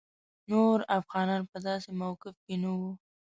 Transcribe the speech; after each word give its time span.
نور 0.51 0.77
افغانان 0.99 1.41
په 1.51 1.57
داسې 1.67 1.89
موقف 2.01 2.35
کې 2.45 2.55
نه 2.63 2.69
وو. 2.77 2.91